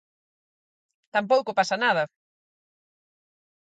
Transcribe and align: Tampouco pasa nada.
Tampouco 1.15 1.57
pasa 1.59 1.75
nada. 1.83 2.03